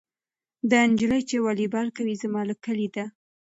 [0.71, 3.05] دا نجلۍ چې والیبال کوي زما له کلي ده.